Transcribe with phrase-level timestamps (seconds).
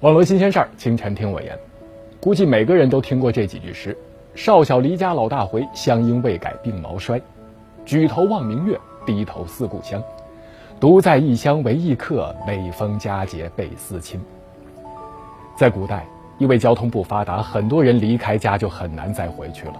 [0.00, 1.58] 网络新鲜事儿，清晨听我言。
[2.20, 3.96] 估计每个人都听过这几句诗
[4.34, 7.20] ：“少小离家老大回，乡音未改鬓毛衰。
[7.86, 10.02] 举头望明月，低头思故乡。
[10.78, 14.20] 独在异乡为异客，每逢佳节倍思亲。”
[15.56, 16.04] 在古代，
[16.38, 19.74] 因为交通不发达，很多人离开家就很难再回去了。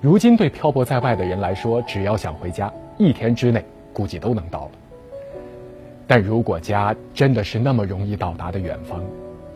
[0.00, 4.70] 如今，对漂泊在外的人来说，只要想回家，一天之内估计都能到了。
[6.06, 9.02] 但如果家真的是那么容易到达的远方，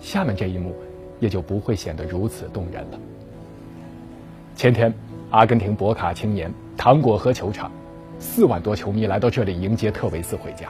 [0.00, 0.74] 下面这一幕
[1.20, 2.98] 也就不会显得如此动人了。
[4.56, 4.92] 前天，
[5.30, 7.70] 阿根廷博卡青年糖果河球场，
[8.18, 10.68] 四万多球迷来到这里迎接特维斯回家。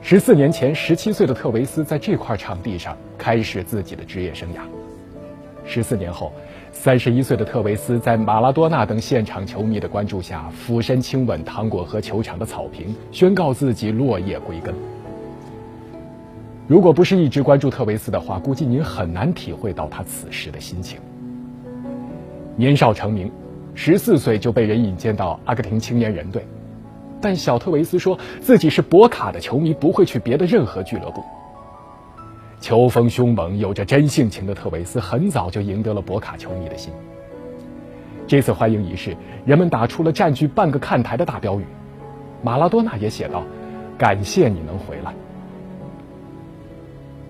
[0.00, 4.60] 十四年前，十七岁的特维斯在这块场地上开始自己的职业生涯。
[5.64, 6.32] 十四年后。
[6.72, 14.74] 三十一岁的特维斯在马拉多纳等现场球迷的关注下，俯身亲吻糖果和球场的草坪，宣告自己落叶归根。
[16.66, 20.98] 如果不是一直关注特维斯的话，估计您很难体会到他此时的心情。
[22.56, 23.30] 年少成名，
[23.74, 26.44] 十四岁就被人引荐到阿根廷青年人队，
[27.20, 31.22] 但小特维斯说自己是博卡的球迷，不会去别的任何俱乐部。
[32.62, 36.92] 球风凶猛、有着真性情的特维斯很早就赢得了博卡球迷的心。
[38.28, 41.64] 这次欢迎仪式，人们打出了占据半个看台的大标语，
[42.40, 43.42] 马拉多纳也写道
[43.98, 45.12] ：“感谢你能回来。”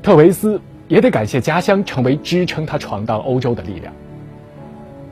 [0.02, 3.90] 特维斯也得感谢家乡，成为支撑他闯荡欧洲的力量。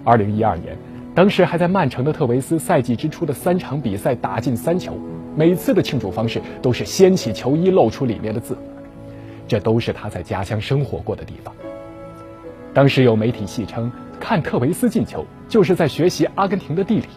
[0.05, 0.77] 二零一二年，
[1.15, 4.93] 当时还在曼城的特维斯，赛季之初的三场比赛打进三球，
[5.35, 8.55] 每次的庆祝方式都是掀起球衣，露出里面的字。
[9.51, 11.53] 这都是他在家乡生活过的地方。
[12.73, 17.09] 当时有媒体戏称，看特维斯进球就是在学习阿根廷的地理。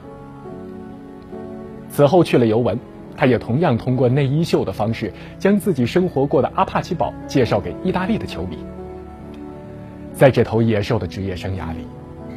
[1.92, 2.76] 此后去了尤文，
[3.16, 8.58] 他也同样通过内衣秀的方式，将自己生活过的阿帕奇堡介绍给意大利的球迷。
[10.12, 11.86] 在这头野兽的职业生涯里，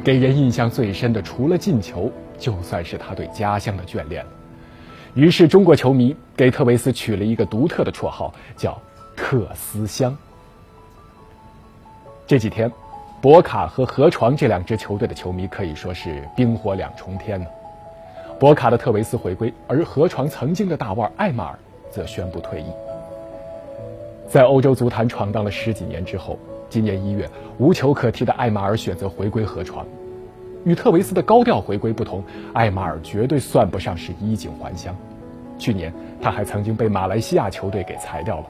[0.03, 4.31] 给人印象最深的，除了进球，就算是他对家乡的眷恋了。
[5.15, 8.79] 于是，中国球迷给特维斯取了一个独特的绰号，叫。
[9.17, 10.15] 特思乡。
[12.25, 12.71] 这几天，
[13.19, 17.45] 博卡和河床这两支球队的球迷可以说是冰火两重天呢。
[18.39, 21.57] 博卡的特维斯回归，而河床曾经的大腕艾马尔
[21.89, 22.67] 则宣布退役。
[24.29, 26.37] 在欧洲足坛闯荡了十几年之后，
[26.69, 27.27] 今年一月，
[27.57, 29.85] 无球可踢的艾马尔选择回归河床。
[30.63, 32.23] 与特维斯的高调回归不同，
[32.53, 34.95] 艾马尔绝对算不上是衣锦还乡。
[35.57, 35.91] 去年，
[36.21, 38.45] 他还曾经被马来西亚球队给裁掉了。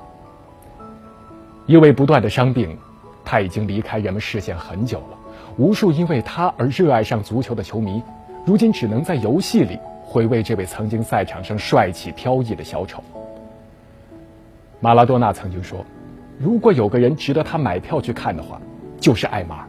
[1.68, 2.76] 因为不断的伤病，
[3.24, 5.18] 他已经离开人们视线很久了。
[5.58, 8.02] 无数因为他而热爱上足球的球迷，
[8.46, 13.04] 如今只能在游戏里回味这位曾经赛场上帅气飘逸的小丑。
[14.80, 15.86] 马拉多纳曾经说
[16.40, 18.62] ：“如果有个人值得他买票去看的话，
[19.00, 19.68] 就是艾马尔。”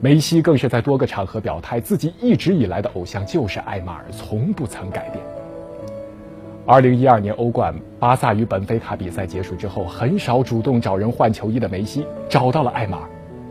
[0.00, 5.24] 梅西更是在多个场合表态，自己一直以来的偶像就是艾马尔，从不曾改变。
[6.68, 13.08] 二零一二年欧冠，巴萨与本菲卡比赛结束之后，很少主动找人换球衣的梅西找到了艾马尔，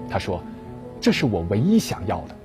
[0.08, 0.40] 他说
[1.02, 2.36] ：“这是我唯一想要的。”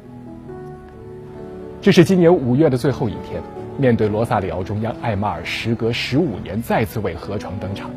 [1.83, 3.43] 这是今年五月的最后一天，
[3.77, 7.91] 面对罗萨里奥中央，艾马尔时隔十五年再次为河床登场，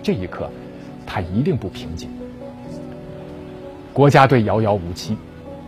[0.00, 0.48] 这一刻，
[1.04, 2.08] 他一定不平静。
[3.92, 5.16] 国家队遥遥无期，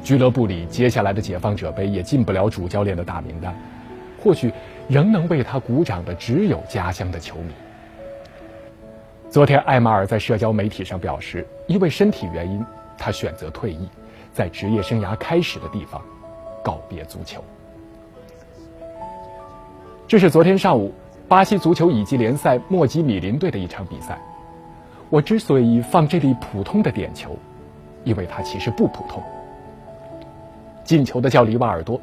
[0.04, 3.52] 俱乐部里接下来的解放者杯也进不了主教练的大名单，
[4.22, 4.52] 或许。
[4.88, 7.52] 仍能为他鼓掌的只有家乡的球迷。
[9.30, 12.62] 昨天，艾马尔在社交媒体上表示，因为身体原因，
[12.98, 13.88] 他选择退役，
[14.34, 16.02] 在职业生涯开始的地方
[16.64, 17.42] 告别足球。
[20.06, 20.92] 这是昨天上午
[21.28, 24.18] 巴西足球乙级联赛莫吉米林队的一场比赛。
[25.08, 27.34] 我之所以放这粒普通的点球，
[28.04, 29.22] 因为它其实不普通。
[30.84, 31.98] 进球的叫里瓦尔多。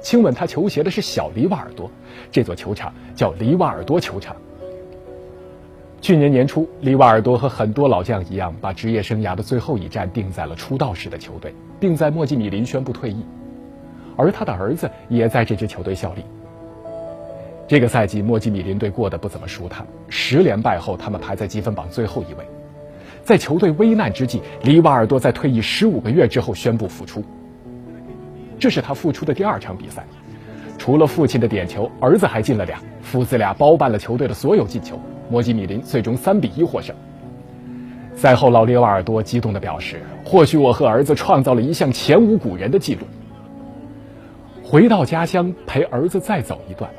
[0.00, 1.90] 亲吻他球鞋的是小里瓦尔多，
[2.30, 4.36] 这座球场叫里瓦尔多球场。
[6.00, 13.24] 去年年初，里瓦尔多和很多老将一样，把职业生涯的最后一站定在了出道时的球队，并在莫基米林宣布退役。
[14.16, 16.22] 而他的儿子也在这支球队效力。
[17.66, 22.46] 这个赛季，莫基米林队过得不怎么舒坦，十连败后，他们排在积分榜最后一位。
[23.24, 27.24] 在球队危难之际，里瓦尔多在退役十五个月之后宣布复出。
[28.58, 30.04] 这是他复出的第二场比赛，
[30.78, 34.98] 除了父亲的点球，儿子还进了俩，父子俩包办了球队的所有进球。
[35.28, 36.94] 莫吉米林最终三比一获胜。
[38.14, 43.02] 赛后，老列瓦尔多激动地表示：“或许我和儿子创造了一项前无古人的记录。”
[44.62, 46.90] 回到家乡陪儿子再走一段，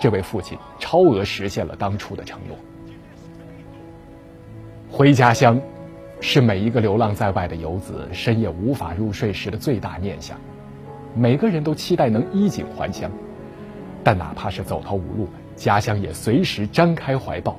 [0.00, 2.56] 这位父亲超额实现了当初的承诺。
[4.88, 5.60] 回家乡
[6.20, 10.38] 是每一个流浪在外的游子深夜无法入睡时的最大念想。
[11.16, 13.10] 每个人都期待能衣锦还乡，
[14.04, 17.58] 但哪怕是走投无路，家乡也随时张开怀抱，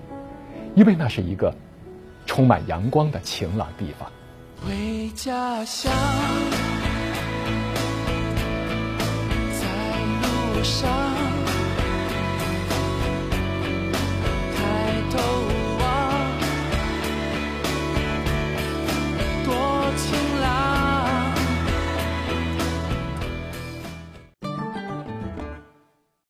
[0.75, 1.51] 因为那是一个
[2.27, 4.07] 充满阳光的晴朗地方。
[4.63, 5.92] 回家乡，
[9.60, 9.68] 在
[10.53, 11.26] 路上。